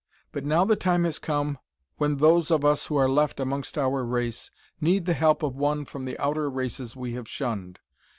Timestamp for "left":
3.07-3.39